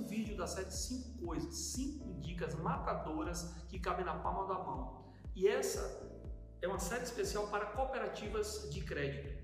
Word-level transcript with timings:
um 0.00 0.02
vídeo 0.02 0.36
da 0.36 0.46
série 0.46 0.70
5 0.70 1.18
coisas, 1.24 1.54
5 1.54 2.20
dicas 2.20 2.54
matadoras 2.54 3.54
que 3.68 3.78
cabem 3.78 4.04
na 4.04 4.14
palma 4.14 4.46
da 4.46 4.62
mão. 4.62 5.04
E 5.34 5.46
essa 5.46 5.80
é 6.62 6.66
uma 6.66 6.78
série 6.78 7.04
especial 7.04 7.46
para 7.48 7.66
cooperativas 7.66 8.68
de 8.70 8.80
crédito. 8.82 9.40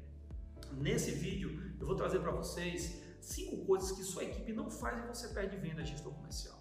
Nesse 0.72 1.12
vídeo 1.12 1.74
eu 1.78 1.86
vou 1.86 1.94
trazer 1.94 2.20
para 2.20 2.32
vocês 2.32 3.02
cinco 3.20 3.64
coisas 3.64 3.92
que 3.92 4.02
sua 4.02 4.24
equipe 4.24 4.52
não 4.52 4.70
faz 4.70 4.98
e 4.98 5.06
você 5.06 5.28
perde 5.28 5.56
venda 5.56 5.84
gestor 5.84 6.12
comercial. 6.12 6.56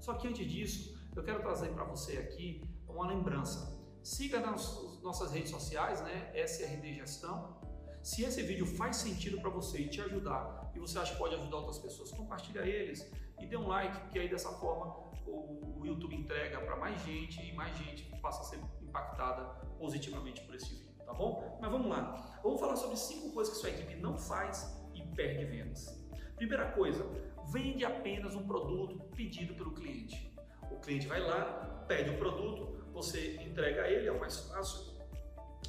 Só 0.00 0.14
que 0.14 0.28
antes 0.28 0.46
disso, 0.46 0.98
eu 1.14 1.22
quero 1.22 1.40
trazer 1.40 1.68
para 1.70 1.84
você 1.84 2.18
aqui 2.18 2.62
uma 2.86 3.06
lembrança. 3.06 3.76
Siga 4.02 4.40
nas 4.40 5.00
nossas 5.02 5.32
redes 5.32 5.50
sociais, 5.50 6.00
né? 6.02 6.32
SRD 6.34 6.94
Gestão. 6.94 7.58
Se 8.08 8.24
esse 8.24 8.42
vídeo 8.42 8.64
faz 8.64 8.96
sentido 8.96 9.38
para 9.38 9.50
você 9.50 9.80
e 9.80 9.86
te 9.86 10.00
ajudar, 10.00 10.72
e 10.74 10.78
você 10.78 10.98
acha 10.98 11.12
que 11.12 11.18
pode 11.18 11.34
ajudar 11.34 11.58
outras 11.58 11.78
pessoas, 11.78 12.10
compartilha 12.10 12.60
eles 12.60 13.06
e 13.38 13.44
dê 13.44 13.54
um 13.54 13.68
like, 13.68 14.00
porque 14.00 14.18
aí 14.18 14.30
dessa 14.30 14.50
forma 14.52 14.86
o, 15.26 15.78
o 15.78 15.86
YouTube 15.86 16.16
entrega 16.16 16.58
para 16.58 16.74
mais 16.76 16.98
gente 17.02 17.38
e 17.46 17.52
mais 17.52 17.76
gente 17.76 18.04
passa 18.22 18.40
a 18.40 18.44
ser 18.44 18.60
impactada 18.80 19.44
positivamente 19.78 20.40
por 20.40 20.54
esse 20.54 20.70
vídeo, 20.70 21.04
tá 21.04 21.12
bom? 21.12 21.58
Mas 21.60 21.70
vamos 21.70 21.86
lá. 21.86 22.40
Vamos 22.42 22.58
falar 22.58 22.76
sobre 22.76 22.96
cinco 22.96 23.30
coisas 23.30 23.52
que 23.52 23.60
sua 23.60 23.68
equipe 23.68 23.96
não 23.96 24.16
faz 24.16 24.74
e 24.94 25.02
perde 25.14 25.44
vendas. 25.44 26.02
Primeira 26.34 26.72
coisa, 26.72 27.06
vende 27.52 27.84
apenas 27.84 28.34
um 28.34 28.46
produto 28.46 29.00
pedido 29.14 29.54
pelo 29.54 29.74
cliente. 29.74 30.34
O 30.70 30.80
cliente 30.80 31.06
vai 31.06 31.20
lá, 31.20 31.84
pede 31.86 32.08
o 32.08 32.16
produto, 32.16 32.90
você 32.90 33.36
entrega 33.36 33.82
a 33.82 33.90
ele, 33.90 34.08
é 34.08 34.12
o 34.12 34.18
mais 34.18 34.48
fácil, 34.48 34.97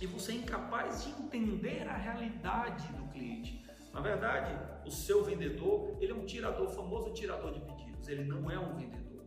e 0.01 0.07
você 0.07 0.31
é 0.31 0.35
incapaz 0.35 1.03
de 1.03 1.09
entender 1.21 1.87
a 1.87 1.95
realidade 1.95 2.87
do 2.93 3.07
cliente. 3.09 3.65
Na 3.93 3.99
verdade, 3.99 4.55
o 4.85 4.91
seu 4.91 5.23
vendedor, 5.23 5.97
ele 5.99 6.11
é 6.11 6.15
um 6.15 6.25
tirador, 6.25 6.69
famoso 6.69 7.11
tirador 7.13 7.51
de 7.51 7.59
pedidos, 7.61 8.07
ele 8.07 8.23
não 8.23 8.49
é 8.49 8.57
um 8.57 8.75
vendedor. 8.75 9.25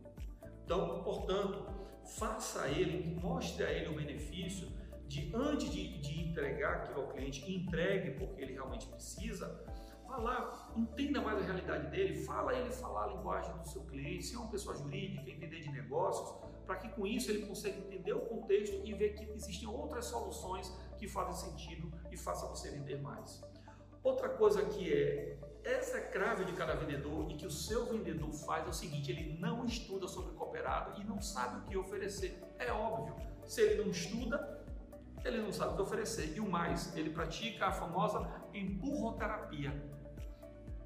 Então, 0.63 1.03
portanto, 1.03 1.65
faça 2.17 2.63
a 2.63 2.69
ele, 2.69 3.15
mostre 3.21 3.63
a 3.63 3.71
ele 3.71 3.89
o 3.89 3.95
benefício 3.95 4.71
de 5.07 5.31
antes 5.35 5.69
de, 5.71 5.99
de 5.99 6.21
entregar 6.21 6.77
aquilo 6.77 7.01
ao 7.01 7.07
cliente, 7.09 7.51
entregue 7.51 8.11
porque 8.11 8.41
ele 8.41 8.53
realmente 8.53 8.87
precisa, 8.87 9.63
vá 10.07 10.17
lá, 10.17 10.73
entenda 10.75 11.21
mais 11.21 11.39
a 11.39 11.43
realidade 11.43 11.91
dele, 11.91 12.23
fala 12.23 12.53
ele 12.53 12.71
falar 12.71 13.05
a 13.05 13.07
linguagem 13.07 13.55
do 13.57 13.67
seu 13.67 13.83
cliente, 13.83 14.23
se 14.23 14.35
é 14.35 14.39
uma 14.39 14.49
pessoa 14.49 14.75
jurídica, 14.75 15.29
entender 15.29 15.59
de 15.59 15.71
negócios, 15.71 16.27
para 16.65 16.77
que 16.77 16.89
com 16.89 17.05
isso 17.05 17.29
ele 17.29 17.45
consiga 17.45 17.77
entender 17.77 18.13
o 18.13 18.21
contexto 18.21 18.81
e 18.83 18.93
ver 18.93 19.15
que 19.15 19.23
existem 19.31 19.67
outras 19.67 20.05
soluções 20.05 20.71
que 20.97 21.07
fazem 21.07 21.49
sentido 21.49 21.91
e 22.11 22.17
façam 22.17 22.49
você 22.49 22.71
vender 22.71 23.01
mais. 23.01 23.43
Outra 24.03 24.29
coisa 24.29 24.63
que 24.65 24.91
é 24.91 25.37
crave 26.11 26.45
de 26.45 26.53
cada 26.53 26.75
vendedor 26.75 27.31
e 27.31 27.35
que 27.35 27.45
o 27.45 27.51
seu 27.51 27.85
vendedor 27.85 28.31
faz 28.31 28.65
é 28.65 28.69
o 28.69 28.73
seguinte: 28.73 29.11
ele 29.11 29.37
não 29.39 29.65
estuda 29.65 30.07
sobre 30.07 30.33
cooperado 30.33 31.01
e 31.01 31.03
não 31.05 31.21
sabe 31.21 31.59
o 31.59 31.61
que 31.63 31.77
oferecer. 31.77 32.41
É 32.59 32.71
óbvio, 32.71 33.15
se 33.45 33.61
ele 33.61 33.83
não 33.83 33.89
estuda, 33.89 34.63
ele 35.23 35.41
não 35.41 35.51
sabe 35.51 35.73
o 35.73 35.75
que 35.77 35.81
oferecer. 35.81 36.35
E 36.35 36.39
o 36.39 36.49
mais, 36.49 36.95
ele 36.95 37.09
pratica 37.09 37.67
a 37.67 37.71
famosa 37.71 38.29
empurroterapia. 38.53 39.73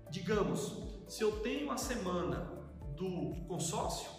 Digamos, 0.10 0.78
se 1.08 1.22
eu 1.24 1.40
tenho 1.42 1.70
a 1.72 1.78
semana 1.78 2.52
do 2.96 3.36
consórcio, 3.48 4.10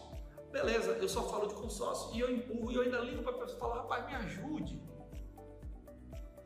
beleza, 0.62 0.92
eu 0.92 1.08
só 1.08 1.22
falo 1.28 1.46
de 1.46 1.54
consórcio 1.54 2.14
e 2.16 2.20
eu 2.20 2.30
empurro 2.30 2.72
e 2.72 2.74
eu 2.74 2.82
ainda 2.82 2.98
ligo 3.00 3.22
para 3.22 3.32
a 3.32 3.38
pessoa 3.38 3.58
falo, 3.58 3.74
rapaz, 3.74 4.06
me 4.06 4.14
ajude. 4.14 4.82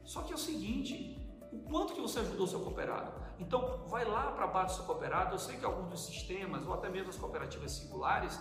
Só 0.04 0.22
que 0.22 0.32
é 0.32 0.34
o 0.34 0.38
seguinte, 0.38 1.18
o 1.52 1.58
quanto 1.60 1.94
que 1.94 2.00
você 2.00 2.20
ajudou 2.20 2.44
o 2.44 2.48
seu 2.48 2.60
cooperado. 2.60 3.12
Então, 3.38 3.86
vai 3.88 4.04
lá 4.04 4.32
para 4.32 4.46
baixo 4.46 4.74
do 4.74 4.76
seu 4.76 4.84
cooperado. 4.84 5.34
Eu 5.34 5.38
sei 5.38 5.56
que 5.56 5.64
alguns 5.64 5.88
dos 5.88 6.06
sistemas, 6.06 6.66
ou 6.66 6.74
até 6.74 6.88
mesmo 6.88 7.10
as 7.10 7.16
cooperativas 7.16 7.72
singulares, 7.72 8.38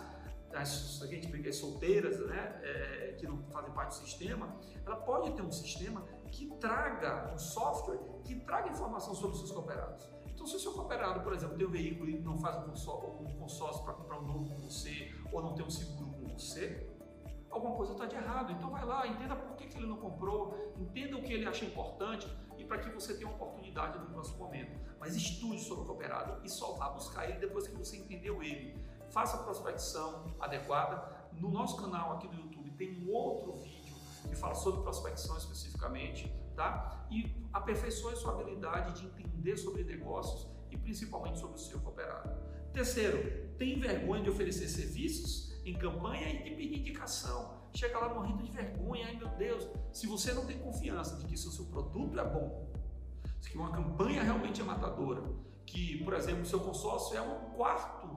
as, 0.54 1.02
a 1.02 1.08
gente 1.08 1.48
as 1.48 1.56
solteiras, 1.56 2.20
né, 2.28 2.60
é, 2.64 3.16
que 3.18 3.26
não 3.26 3.42
fazem 3.52 3.72
parte 3.72 4.00
do 4.00 4.06
sistema, 4.06 4.54
ela 4.86 4.98
pode 4.98 5.32
ter 5.32 5.42
um 5.42 5.52
sistema 5.52 6.06
que 6.30 6.50
traga 6.60 7.32
um 7.34 7.38
software 7.38 8.00
que 8.26 8.36
traga 8.42 8.70
informação 8.70 9.16
sobre 9.16 9.32
os 9.32 9.40
seus 9.40 9.52
cooperados. 9.52 10.10
Então, 10.42 10.50
se 10.50 10.56
o 10.56 10.60
seu 10.60 10.74
cooperado, 10.74 11.20
por 11.20 11.34
exemplo, 11.34 11.56
tem 11.56 11.68
um 11.68 11.70
veículo 11.70 12.10
e 12.10 12.18
não 12.18 12.36
faz 12.36 12.58
um 12.58 13.36
consórcio 13.38 13.84
para 13.84 13.94
comprar 13.94 14.18
um 14.18 14.26
novo 14.26 14.50
com 14.50 14.58
você, 14.58 15.14
ou 15.32 15.40
não 15.40 15.54
tem 15.54 15.64
um 15.64 15.70
seguro 15.70 16.10
com 16.14 16.30
você, 16.30 16.90
alguma 17.52 17.76
coisa 17.76 17.92
está 17.92 18.08
de 18.08 18.16
errado. 18.16 18.52
Então 18.52 18.72
vai 18.72 18.84
lá, 18.84 19.06
entenda 19.06 19.36
por 19.36 19.56
que, 19.56 19.68
que 19.68 19.78
ele 19.78 19.86
não 19.86 19.98
comprou, 19.98 20.74
entenda 20.80 21.16
o 21.16 21.22
que 21.22 21.32
ele 21.32 21.46
acha 21.46 21.64
importante 21.64 22.28
e 22.58 22.66
para 22.66 22.80
que 22.80 22.90
você 22.90 23.14
tenha 23.14 23.28
uma 23.28 23.36
oportunidade 23.36 24.00
no 24.00 24.08
próximo 24.08 24.40
momento. 24.40 24.80
Mas 25.00 25.16
estude 25.16 25.62
sobre 25.62 25.84
o 25.84 25.86
cooperado 25.86 26.44
e 26.44 26.50
só 26.50 26.74
vá 26.74 26.90
buscar 26.90 27.30
ele 27.30 27.38
depois 27.38 27.68
que 27.68 27.76
você 27.76 27.98
entendeu 27.98 28.42
ele. 28.42 28.76
Faça 29.12 29.38
a 29.38 29.44
prospecção 29.44 30.26
adequada. 30.40 31.30
No 31.34 31.52
nosso 31.52 31.78
canal 31.78 32.14
aqui 32.14 32.28
do 32.28 32.36
YouTube 32.36 32.72
tem 32.72 33.06
um 33.06 33.14
outro 33.14 33.58
vídeo 33.58 33.94
que 34.28 34.36
fala 34.36 34.56
sobre 34.56 34.82
prospecção 34.82 35.38
especificamente, 35.38 36.34
tá? 36.62 37.08
E 37.10 37.36
aperfeiçoe 37.52 38.16
sua 38.16 38.34
habilidade 38.34 39.02
de 39.02 39.08
entender 39.08 39.58
sobre 39.58 39.84
negócios 39.84 40.48
e 40.70 40.78
principalmente 40.78 41.40
sobre 41.40 41.56
o 41.56 41.60
seu 41.60 41.80
cooperado. 41.80 42.30
Terceiro, 42.72 43.50
tem 43.58 43.80
vergonha 43.80 44.24
de 44.24 44.30
oferecer 44.30 44.68
serviços? 44.68 45.52
em 45.66 45.74
campanha 45.74 46.30
e 46.30 46.56
pedir 46.56 46.80
indicação. 46.80 47.62
Chega 47.74 48.00
lá 48.00 48.14
morrendo 48.14 48.44
de 48.44 48.52
vergonha, 48.52 49.08
ai 49.08 49.16
meu 49.16 49.30
Deus, 49.30 49.68
se 49.94 50.08
você 50.08 50.34
não 50.34 50.46
tem 50.46 50.58
confiança 50.60 51.16
de 51.18 51.26
que 51.26 51.38
se 51.38 51.48
o 51.48 51.52
seu 51.52 51.66
produto 51.66 52.20
é 52.20 52.24
bom, 52.24 52.70
que 53.50 53.58
uma 53.58 53.72
campanha 53.72 54.24
realmente 54.24 54.62
é 54.62 54.64
matadora, 54.64 55.24
que, 55.66 56.04
por 56.04 56.14
exemplo, 56.14 56.42
o 56.42 56.46
seu 56.46 56.60
consórcio 56.60 57.18
é 57.18 57.22
um 57.22 57.52
quarto 57.52 58.08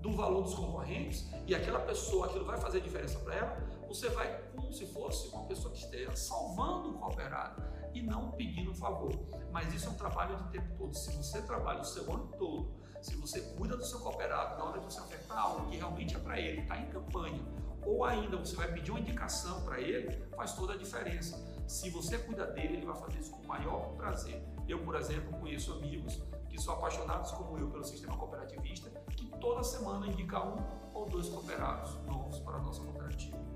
do 0.00 0.12
valor 0.12 0.42
dos 0.42 0.54
concorrentes 0.54 1.30
e 1.46 1.54
aquela 1.54 1.80
pessoa, 1.80 2.26
aquilo 2.26 2.44
vai 2.44 2.58
fazer 2.58 2.80
diferença 2.80 3.18
para 3.20 3.34
ela, 3.34 3.73
você 3.86 4.08
vai 4.08 4.42
como 4.54 4.72
se 4.72 4.86
fosse 4.86 5.28
uma 5.28 5.44
pessoa 5.44 5.72
que 5.72 5.80
esteja 5.80 6.14
salvando 6.16 6.90
o 6.90 6.98
cooperado 6.98 7.62
e 7.92 8.02
não 8.02 8.32
pedindo 8.32 8.72
um 8.72 8.74
favor. 8.74 9.12
Mas 9.52 9.72
isso 9.72 9.86
é 9.86 9.90
um 9.90 9.94
trabalho 9.94 10.36
de 10.36 10.50
tempo 10.50 10.74
todo. 10.76 10.94
Se 10.94 11.16
você 11.16 11.40
trabalha 11.42 11.80
o 11.80 11.84
seu 11.84 12.02
ano 12.12 12.28
todo, 12.38 12.72
se 13.00 13.14
você 13.16 13.40
cuida 13.56 13.76
do 13.76 13.84
seu 13.84 14.00
cooperado 14.00 14.58
na 14.58 14.64
hora 14.64 14.78
de 14.80 14.86
você 14.86 15.00
ofertar 15.00 15.38
algo 15.38 15.70
que 15.70 15.76
realmente 15.76 16.16
é 16.16 16.18
para 16.18 16.40
ele, 16.40 16.62
está 16.62 16.76
em 16.76 16.88
campanha, 16.88 17.44
ou 17.84 18.04
ainda 18.04 18.36
você 18.36 18.56
vai 18.56 18.72
pedir 18.72 18.90
uma 18.90 19.00
indicação 19.00 19.62
para 19.62 19.80
ele, 19.80 20.26
faz 20.34 20.54
toda 20.54 20.72
a 20.72 20.76
diferença. 20.76 21.36
Se 21.66 21.90
você 21.90 22.18
cuida 22.18 22.46
dele, 22.46 22.78
ele 22.78 22.86
vai 22.86 22.96
fazer 22.96 23.18
isso 23.18 23.30
com 23.30 23.42
o 23.42 23.46
maior 23.46 23.94
prazer. 23.96 24.42
Eu, 24.66 24.82
por 24.82 24.96
exemplo, 24.96 25.38
conheço 25.38 25.72
amigos 25.74 26.20
que 26.48 26.60
são 26.60 26.74
apaixonados 26.74 27.30
como 27.32 27.58
eu 27.58 27.68
pelo 27.68 27.84
sistema 27.84 28.16
cooperativista, 28.16 28.90
que 29.10 29.26
toda 29.38 29.62
semana 29.62 30.06
indica 30.06 30.42
um 30.42 30.56
ou 30.94 31.06
dois 31.06 31.28
cooperados 31.28 31.94
novos 32.06 32.38
para 32.40 32.56
a 32.56 32.60
nossa 32.60 32.80
cooperativa. 32.82 33.53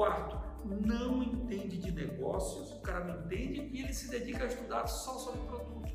Quarto, 0.00 0.40
não 0.64 1.22
entende 1.22 1.76
de 1.76 1.92
negócios, 1.92 2.72
o 2.72 2.80
cara 2.80 3.04
não 3.04 3.22
entende 3.22 3.68
e 3.70 3.82
ele 3.82 3.92
se 3.92 4.08
dedica 4.08 4.44
a 4.44 4.46
estudar 4.46 4.86
só 4.86 5.18
sobre 5.18 5.40
produto. 5.42 5.92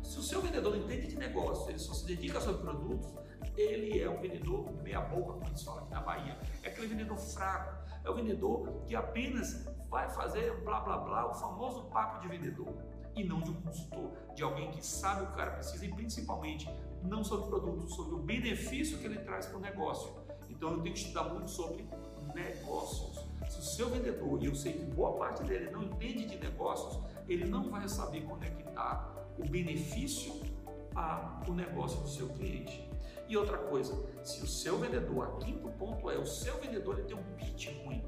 Se 0.00 0.16
o 0.20 0.22
seu 0.22 0.40
vendedor 0.40 0.76
não 0.76 0.84
entende 0.84 1.08
de 1.08 1.16
negócio, 1.16 1.68
ele 1.68 1.80
só 1.80 1.92
se 1.92 2.06
dedica 2.06 2.40
sobre 2.40 2.62
produtos, 2.62 3.12
ele 3.56 4.00
é 4.00 4.08
um 4.08 4.20
vendedor 4.20 4.72
meia 4.80 5.00
boca, 5.00 5.32
como 5.32 5.42
a 5.42 5.48
gente 5.48 5.64
fala 5.64 5.80
aqui 5.80 5.90
na 5.90 6.00
Bahia. 6.00 6.38
É 6.62 6.68
aquele 6.68 6.86
vendedor 6.86 7.18
fraco, 7.18 7.84
é 8.04 8.08
o 8.08 8.14
vendedor 8.14 8.84
que 8.86 8.94
apenas 8.94 9.66
vai 9.88 10.08
fazer 10.08 10.62
blá 10.62 10.78
blá 10.78 10.98
blá, 10.98 11.28
o 11.28 11.34
famoso 11.34 11.86
papo 11.86 12.20
de 12.20 12.28
vendedor 12.28 12.72
e 13.16 13.24
não 13.24 13.40
de 13.40 13.50
um 13.50 13.60
consultor, 13.60 14.12
de 14.36 14.42
alguém 14.44 14.70
que 14.70 14.86
sabe 14.86 15.24
o 15.24 15.26
que 15.26 15.32
o 15.32 15.36
cara 15.36 15.50
precisa 15.50 15.84
e 15.84 15.92
principalmente 15.92 16.72
não 17.02 17.24
sobre 17.24 17.46
o 17.46 17.48
produto, 17.48 17.90
sobre 17.90 18.14
o 18.14 18.18
benefício 18.18 18.98
que 18.98 19.06
ele 19.06 19.18
traz 19.18 19.46
para 19.46 19.56
o 19.58 19.60
negócio. 19.60 20.14
Então 20.48 20.74
eu 20.74 20.80
tenho 20.80 20.94
que 20.94 21.00
estudar 21.00 21.24
muito 21.24 21.50
sobre 21.50 21.84
negócios. 22.32 23.27
Se 23.48 23.58
o 23.58 23.62
seu 23.62 23.88
vendedor, 23.88 24.42
e 24.42 24.46
eu 24.46 24.54
sei 24.54 24.74
que 24.74 24.84
boa 24.84 25.16
parte 25.16 25.42
dele 25.42 25.70
não 25.70 25.82
entende 25.82 26.26
de 26.26 26.36
negócios, 26.36 27.02
ele 27.28 27.46
não 27.46 27.70
vai 27.70 27.88
saber 27.88 28.22
conectar 28.22 29.14
o 29.38 29.48
benefício 29.48 30.40
ao 30.94 31.52
negócio 31.54 32.00
do 32.00 32.08
seu 32.08 32.28
cliente. 32.28 32.88
E 33.28 33.36
outra 33.36 33.58
coisa, 33.58 33.94
se 34.24 34.42
o 34.42 34.46
seu 34.46 34.78
vendedor, 34.78 35.28
a 35.28 35.44
quinto 35.44 35.68
ponto 35.70 36.10
é, 36.10 36.18
o 36.18 36.26
seu 36.26 36.58
vendedor 36.58 36.98
ele 36.98 37.08
tem 37.08 37.16
um 37.16 37.22
pitch 37.36 37.68
ruim, 37.84 38.02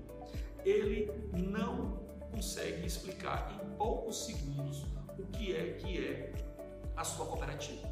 ele 0.64 1.10
não 1.32 2.00
consegue 2.30 2.86
explicar 2.86 3.60
em 3.62 3.76
poucos 3.76 4.24
segundos 4.24 4.86
o 5.18 5.26
que 5.26 5.54
é 5.54 5.72
que 5.74 6.04
é 6.04 6.32
a 6.96 7.04
sua 7.04 7.26
cooperativa. 7.26 7.88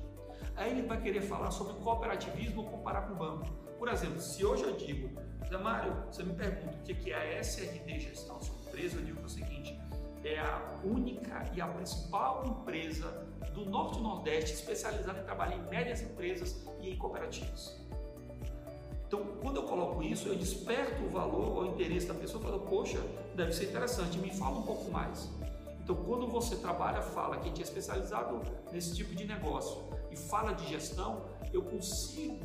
Aí 0.56 0.70
ele 0.70 0.82
vai 0.82 1.00
querer 1.00 1.20
falar 1.22 1.50
sobre 1.50 1.74
cooperativismo 1.74 2.62
ou 2.62 2.68
comparar 2.68 3.02
com 3.02 3.14
o 3.14 3.16
banco. 3.16 3.46
Por 3.78 3.88
exemplo, 3.88 4.20
se 4.20 4.44
hoje 4.44 4.64
eu 4.64 4.76
digo, 4.76 5.08
Zé 5.48 5.56
Mário, 5.56 5.94
você 6.10 6.24
me 6.24 6.34
pergunta 6.34 6.76
o 6.76 6.82
que 6.82 7.12
é 7.12 7.38
a 7.38 7.40
SRD 7.40 8.00
Gestão 8.00 8.42
sua 8.42 8.56
empresa, 8.66 8.96
eu 8.96 9.04
digo 9.04 9.24
o 9.24 9.28
seguinte, 9.28 9.78
é 10.24 10.40
a 10.40 10.80
única 10.84 11.48
e 11.54 11.60
a 11.60 11.68
principal 11.68 12.44
empresa 12.44 13.08
do 13.54 13.64
Norte 13.64 13.98
e 13.98 14.02
Nordeste 14.02 14.54
especializada 14.54 15.20
em 15.20 15.22
trabalhar 15.22 15.56
em 15.56 15.68
médias 15.68 16.02
empresas 16.02 16.66
e 16.80 16.90
em 16.90 16.96
cooperativas. 16.96 17.78
Então, 19.06 19.24
quando 19.40 19.56
eu 19.56 19.62
coloco 19.62 20.02
isso, 20.02 20.28
eu 20.28 20.34
desperto 20.34 21.02
o 21.04 21.08
valor 21.08 21.56
ou 21.56 21.62
o 21.62 21.66
interesse 21.66 22.06
da 22.06 22.14
pessoa, 22.14 22.42
falando, 22.42 22.68
poxa, 22.68 23.00
deve 23.34 23.52
ser 23.52 23.66
interessante, 23.70 24.18
me 24.18 24.30
fala 24.30 24.58
um 24.58 24.62
pouco 24.62 24.90
mais. 24.90 25.30
Então, 25.82 25.96
quando 26.04 26.26
você 26.26 26.56
trabalha, 26.56 27.00
fala 27.00 27.36
que 27.38 27.44
a 27.44 27.48
gente 27.48 27.60
é 27.60 27.64
especializado 27.64 28.42
nesse 28.70 28.94
tipo 28.94 29.14
de 29.14 29.24
negócio 29.24 29.82
e 30.10 30.16
fala 30.16 30.52
de 30.52 30.66
gestão, 30.68 31.24
eu 31.52 31.62
consigo 31.62 32.44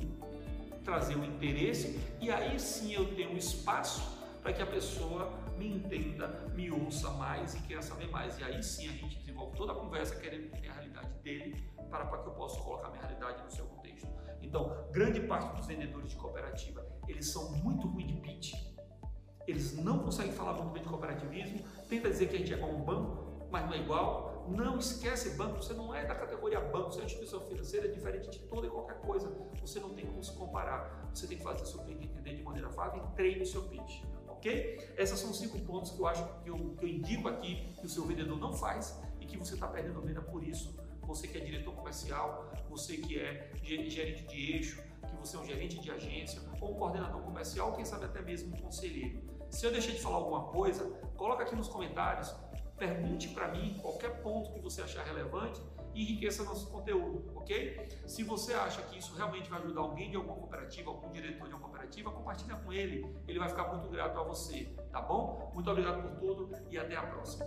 trazer 0.83 1.15
o 1.15 1.25
interesse 1.25 1.99
e 2.19 2.29
aí 2.29 2.59
sim 2.59 2.93
eu 2.93 3.15
tenho 3.15 3.31
um 3.31 3.37
espaço 3.37 4.21
para 4.41 4.51
que 4.51 4.61
a 4.61 4.65
pessoa 4.65 5.31
me 5.57 5.67
entenda, 5.67 6.27
me 6.53 6.69
ouça 6.69 7.09
mais 7.11 7.55
e 7.55 7.61
queira 7.61 7.81
saber 7.81 8.09
mais. 8.09 8.37
E 8.37 8.43
aí 8.43 8.61
sim 8.61 8.89
a 8.89 8.91
gente 8.91 9.17
desenvolve 9.17 9.55
toda 9.55 9.71
a 9.71 9.75
conversa 9.75 10.15
querendo 10.17 10.45
entender 10.47 10.67
a 10.67 10.73
realidade 10.73 11.09
dele 11.23 11.63
para, 11.89 12.05
para 12.05 12.21
que 12.21 12.27
eu 12.27 12.33
possa 12.33 12.59
colocar 12.61 12.89
minha 12.89 13.01
realidade 13.01 13.41
no 13.41 13.49
seu 13.49 13.65
contexto. 13.65 14.07
Então, 14.41 14.85
grande 14.91 15.21
parte 15.21 15.55
dos 15.55 15.65
vendedores 15.65 16.09
de 16.09 16.15
cooperativa, 16.17 16.85
eles 17.07 17.27
são 17.27 17.53
muito 17.53 17.87
ruins 17.87 18.07
de 18.07 18.19
pitch. 18.19 18.53
Eles 19.47 19.77
não 19.77 19.99
conseguem 19.99 20.33
falar 20.33 20.53
muito 20.53 20.71
bem 20.71 20.83
de 20.83 20.89
cooperativismo, 20.89 21.65
tenta 21.89 22.09
dizer 22.09 22.27
que 22.27 22.35
a 22.35 22.39
gente 22.39 22.53
é 22.53 22.57
como 22.57 22.77
um 22.77 22.81
banco, 22.81 23.47
mas 23.49 23.65
não 23.65 23.73
é 23.73 23.77
igual. 23.77 24.32
Não 24.47 24.77
esquece 24.77 25.31
banco, 25.37 25.57
você 25.57 25.73
não 25.73 25.93
é 25.93 26.05
da 26.05 26.15
categoria 26.15 26.59
banco, 26.59 26.91
você 26.91 26.99
é 26.99 27.01
uma 27.01 27.05
instituição 27.05 27.41
financeira, 27.41 27.87
é 27.87 27.91
diferente 27.91 28.29
de 28.29 28.39
toda 28.39 28.67
e 28.67 28.69
qualquer 28.69 28.99
coisa. 28.99 29.29
Você 29.61 29.79
não 29.79 29.93
tem 29.93 30.05
como 30.05 30.23
se 30.23 30.33
comparar. 30.33 31.09
Você 31.13 31.27
tem 31.27 31.37
que 31.37 31.43
fazer 31.43 31.65
seu 31.65 31.79
cliente 31.79 32.05
entender 32.05 32.35
de 32.35 32.43
maneira 32.43 32.69
fácil 32.69 33.03
e 33.03 33.15
treine 33.15 33.41
o 33.41 33.45
seu 33.45 33.63
pitch 33.63 34.03
ok? 34.43 34.93
Esses 34.97 35.19
são 35.19 35.33
cinco 35.33 35.57
pontos 35.59 35.91
que 35.91 35.99
eu 35.99 36.07
acho 36.07 36.23
que 36.43 36.49
eu, 36.49 36.57
que 36.77 36.85
eu 36.85 36.89
indico 36.89 37.29
aqui 37.29 37.73
que 37.79 37.85
o 37.85 37.89
seu 37.89 38.05
vendedor 38.05 38.37
não 38.37 38.51
faz 38.53 38.99
e 39.19 39.25
que 39.25 39.37
você 39.37 39.53
está 39.53 39.67
perdendo 39.67 40.01
venda 40.01 40.21
por 40.21 40.43
isso. 40.43 40.75
Você 41.03 41.27
que 41.27 41.37
é 41.37 41.41
diretor 41.41 41.73
comercial, 41.73 42.51
você 42.69 42.97
que 42.97 43.19
é 43.19 43.51
gerente 43.63 44.25
de 44.25 44.53
eixo, 44.53 44.81
que 45.07 45.15
você 45.15 45.37
é 45.37 45.39
um 45.39 45.45
gerente 45.45 45.79
de 45.79 45.89
agência 45.89 46.41
ou 46.61 46.71
um 46.71 46.73
coordenador 46.75 47.21
comercial, 47.21 47.73
quem 47.73 47.85
sabe 47.85 48.05
até 48.05 48.21
mesmo 48.21 48.55
um 48.55 48.59
conselheiro. 48.59 49.21
Se 49.49 49.65
eu 49.65 49.71
deixei 49.71 49.93
de 49.93 50.01
falar 50.01 50.17
alguma 50.17 50.45
coisa, 50.45 50.89
coloca 51.15 51.43
aqui 51.43 51.55
nos 51.55 51.67
comentários, 51.67 52.33
pergunte 52.77 53.29
para 53.29 53.49
mim 53.49 53.77
qualquer 53.81 54.21
ponto 54.21 54.51
que 54.51 54.59
você 54.59 54.81
achar 54.81 55.03
relevante 55.03 55.61
e 55.93 56.03
enriqueça 56.03 56.43
nosso 56.43 56.69
conteúdo, 56.71 57.31
ok? 57.35 57.87
Se 58.07 58.23
você 58.23 58.53
acha 58.53 58.81
que 58.81 58.97
isso 58.97 59.15
realmente 59.15 59.49
vai 59.49 59.59
ajudar 59.59 59.81
alguém 59.81 60.09
de 60.09 60.15
alguma 60.15 60.35
cooperativa, 60.35 60.89
algum 60.89 61.11
diretor 61.11 61.47
de 61.47 61.53
uma 61.53 61.61
cooperativa, 61.61 62.11
compartilha 62.11 62.55
com 62.55 62.73
ele, 62.73 63.05
ele 63.27 63.39
vai 63.39 63.47
ficar 63.47 63.67
muito 63.67 63.87
grato 63.89 64.19
a 64.19 64.23
você, 64.23 64.73
tá 64.91 65.01
bom? 65.01 65.51
Muito 65.53 65.69
obrigado 65.69 66.01
por 66.01 66.19
tudo 66.19 66.49
e 66.69 66.77
até 66.77 66.95
a 66.95 67.03
próxima. 67.03 67.45